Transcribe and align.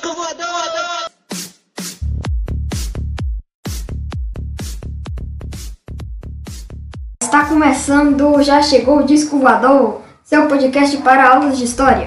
disco 0.00 0.14
voador! 0.14 1.10
Está 7.22 7.44
começando, 7.44 8.42
já 8.42 8.62
chegou 8.62 9.00
o 9.00 9.04
disco 9.04 9.38
voador, 9.38 10.02
seu 10.24 10.48
podcast 10.48 10.96
para 10.98 11.28
aulas 11.28 11.58
de 11.58 11.64
história. 11.64 12.06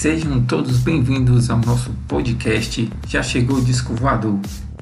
Sejam 0.00 0.40
todos 0.40 0.78
bem-vindos 0.78 1.50
ao 1.50 1.58
nosso 1.58 1.90
podcast 2.08 2.90
Já 3.06 3.22
Chegou 3.22 3.58
o 3.58 3.62
Disco 3.62 3.92
Voador. 3.94 4.38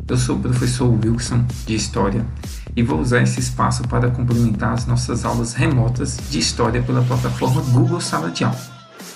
Eu 0.07 0.17
sou 0.17 0.37
o 0.37 0.39
professor 0.39 0.97
Wilson 1.05 1.45
de 1.67 1.75
História 1.75 2.25
e 2.77 2.85
vou 2.85 3.01
usar 3.01 3.23
esse 3.23 3.41
espaço 3.41 3.83
para 3.89 4.13
complementar 4.13 4.75
as 4.75 4.87
nossas 4.87 5.25
aulas 5.25 5.55
remotas 5.55 6.21
de 6.31 6.39
História 6.39 6.81
pela 6.85 7.03
plataforma 7.03 7.61
Google 7.63 8.01
Sala 8.01 8.31
de 8.31 8.45
Aula. 8.45 8.61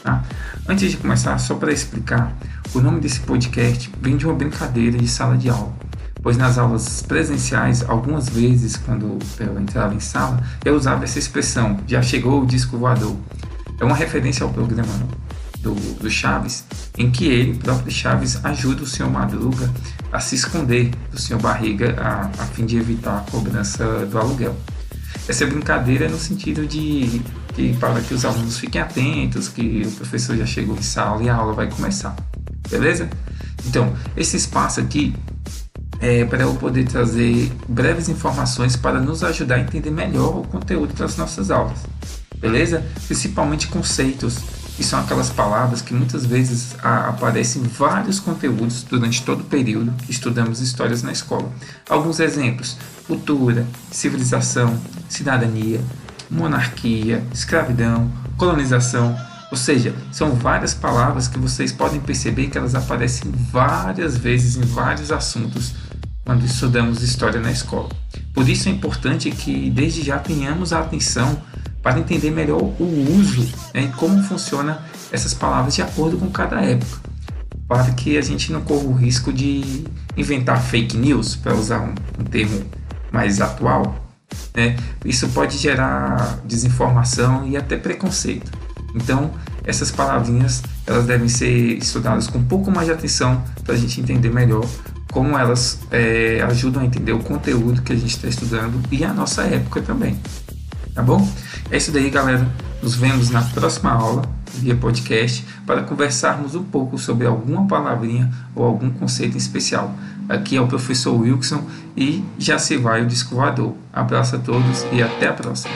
Tá? 0.02 0.24
Antes 0.68 0.90
de 0.90 0.96
começar, 0.96 1.38
só 1.38 1.54
para 1.54 1.70
explicar, 1.70 2.36
o 2.74 2.80
nome 2.80 2.98
desse 2.98 3.20
podcast 3.20 3.88
vem 4.00 4.16
de 4.16 4.26
uma 4.26 4.34
brincadeira 4.34 4.98
de 4.98 5.06
sala 5.06 5.36
de 5.36 5.50
aula, 5.50 5.72
pois 6.20 6.36
nas 6.36 6.58
aulas 6.58 7.00
presenciais, 7.02 7.88
algumas 7.88 8.28
vezes, 8.28 8.76
quando 8.76 9.20
eu 9.38 9.60
entrava 9.60 9.94
em 9.94 10.00
sala, 10.00 10.42
eu 10.64 10.74
usava 10.74 11.04
essa 11.04 11.20
expressão, 11.20 11.78
já 11.86 12.02
chegou 12.02 12.42
o 12.42 12.46
disco 12.46 12.76
voador. 12.76 13.16
É 13.80 13.84
uma 13.84 13.94
referência 13.94 14.42
ao 14.42 14.50
programa 14.50 14.92
do, 15.62 15.74
do 15.74 16.10
Chaves, 16.10 16.64
em 16.98 17.10
que 17.10 17.26
ele, 17.26 17.56
próprio 17.56 17.90
Chaves, 17.90 18.44
ajuda 18.44 18.82
o 18.82 18.86
senhor 18.86 19.10
Madruga 19.10 19.70
a 20.12 20.20
se 20.20 20.34
esconder 20.34 20.90
do 21.10 21.18
senhor 21.18 21.40
Barriga 21.40 21.94
a, 21.98 22.42
a 22.42 22.46
fim 22.46 22.66
de 22.66 22.76
evitar 22.76 23.18
a 23.18 23.30
cobrança 23.30 24.04
do 24.06 24.18
aluguel. 24.18 24.54
Essa 25.28 25.46
brincadeira 25.46 26.06
é 26.06 26.08
no 26.08 26.18
sentido 26.18 26.66
de, 26.66 27.20
de 27.54 27.76
para 27.78 28.00
que 28.00 28.12
os 28.12 28.24
alunos 28.24 28.58
fiquem 28.58 28.80
atentos, 28.80 29.48
que 29.48 29.82
o 29.86 29.90
professor 29.92 30.36
já 30.36 30.44
chegou 30.44 30.76
em 30.76 30.82
sala 30.82 31.22
e 31.22 31.28
a 31.28 31.36
aula 31.36 31.52
vai 31.52 31.70
começar. 31.70 32.14
Beleza? 32.68 33.08
Então, 33.66 33.94
esse 34.16 34.36
espaço 34.36 34.80
aqui 34.80 35.14
é 36.00 36.24
para 36.24 36.42
eu 36.42 36.54
poder 36.56 36.84
trazer 36.84 37.52
breves 37.68 38.08
informações 38.08 38.74
para 38.74 39.00
nos 39.00 39.22
ajudar 39.22 39.54
a 39.54 39.60
entender 39.60 39.90
melhor 39.90 40.40
o 40.40 40.42
conteúdo 40.42 40.92
das 40.94 41.16
nossas 41.16 41.50
aulas. 41.50 41.78
Beleza? 42.40 42.84
Principalmente 43.06 43.68
conceitos 43.68 44.38
que 44.76 44.82
são 44.82 45.00
aquelas 45.00 45.30
palavras 45.30 45.82
que 45.82 45.92
muitas 45.92 46.24
vezes 46.24 46.74
aparecem 46.82 47.62
em 47.62 47.66
vários 47.66 48.18
conteúdos 48.18 48.82
durante 48.82 49.22
todo 49.22 49.40
o 49.40 49.44
período 49.44 49.92
que 50.04 50.10
estudamos 50.10 50.60
histórias 50.60 51.02
na 51.02 51.12
escola. 51.12 51.50
Alguns 51.88 52.20
exemplos: 52.20 52.76
cultura, 53.06 53.66
civilização, 53.90 54.78
cidadania, 55.08 55.80
monarquia, 56.30 57.22
escravidão, 57.32 58.10
colonização. 58.36 59.16
Ou 59.50 59.56
seja, 59.56 59.94
são 60.10 60.34
várias 60.34 60.72
palavras 60.72 61.28
que 61.28 61.38
vocês 61.38 61.70
podem 61.70 62.00
perceber 62.00 62.46
que 62.46 62.56
elas 62.56 62.74
aparecem 62.74 63.30
várias 63.30 64.16
vezes 64.16 64.56
em 64.56 64.62
vários 64.62 65.12
assuntos 65.12 65.74
quando 66.24 66.46
estudamos 66.46 67.02
história 67.02 67.38
na 67.38 67.52
escola. 67.52 67.90
Por 68.32 68.48
isso 68.48 68.68
é 68.68 68.72
importante 68.72 69.30
que 69.30 69.68
desde 69.68 70.02
já 70.02 70.18
tenhamos 70.18 70.72
a 70.72 70.80
atenção 70.80 71.38
para 71.82 71.98
entender 71.98 72.30
melhor 72.30 72.62
o 72.62 73.18
uso 73.18 73.42
né, 73.74 73.82
e 73.82 73.88
como 73.88 74.22
funciona 74.22 74.82
essas 75.10 75.34
palavras 75.34 75.74
de 75.74 75.82
acordo 75.82 76.16
com 76.16 76.30
cada 76.30 76.60
época, 76.60 77.00
para 77.66 77.90
que 77.92 78.16
a 78.16 78.22
gente 78.22 78.52
não 78.52 78.60
corra 78.60 78.84
o 78.84 78.92
risco 78.92 79.32
de 79.32 79.84
inventar 80.16 80.62
fake 80.62 80.96
news, 80.96 81.36
para 81.36 81.54
usar 81.54 81.80
um, 81.80 81.94
um 82.20 82.24
termo 82.24 82.62
mais 83.10 83.40
atual. 83.40 83.96
Né? 84.54 84.76
Isso 85.04 85.28
pode 85.30 85.58
gerar 85.58 86.40
desinformação 86.44 87.46
e 87.46 87.56
até 87.56 87.76
preconceito. 87.76 88.50
Então, 88.94 89.30
essas 89.64 89.90
palavrinhas 89.90 90.62
elas 90.86 91.06
devem 91.06 91.28
ser 91.28 91.78
estudadas 91.78 92.26
com 92.26 92.38
um 92.38 92.44
pouco 92.44 92.70
mais 92.70 92.86
de 92.86 92.92
atenção 92.92 93.42
para 93.64 93.74
a 93.74 93.78
gente 93.78 94.00
entender 94.00 94.30
melhor 94.30 94.66
como 95.10 95.36
elas 95.38 95.78
é, 95.90 96.42
ajudam 96.42 96.82
a 96.82 96.86
entender 96.86 97.12
o 97.12 97.20
conteúdo 97.20 97.82
que 97.82 97.92
a 97.92 97.96
gente 97.96 98.16
está 98.16 98.28
estudando 98.28 98.82
e 98.90 99.04
a 99.04 99.12
nossa 99.12 99.42
época 99.42 99.82
também. 99.82 100.18
Tá 100.94 101.02
bom? 101.02 101.26
É 101.70 101.76
isso 101.76 101.90
daí, 101.90 102.10
galera. 102.10 102.46
Nos 102.82 102.94
vemos 102.94 103.30
na 103.30 103.42
próxima 103.42 103.92
aula 103.92 104.22
via 104.54 104.76
podcast 104.76 105.46
para 105.66 105.82
conversarmos 105.82 106.54
um 106.54 106.62
pouco 106.62 106.98
sobre 106.98 107.26
alguma 107.26 107.66
palavrinha 107.66 108.30
ou 108.54 108.64
algum 108.64 108.90
conceito 108.90 109.36
especial. 109.38 109.94
Aqui 110.28 110.56
é 110.56 110.60
o 110.60 110.66
professor 110.66 111.18
Wilson 111.18 111.64
e 111.96 112.24
já 112.38 112.58
se 112.58 112.76
vai 112.76 113.02
o 113.02 113.06
disco 113.06 113.36
Abraço 113.92 114.36
a 114.36 114.38
todos 114.38 114.84
e 114.92 115.02
até 115.02 115.28
a 115.28 115.32
próxima. 115.32 115.72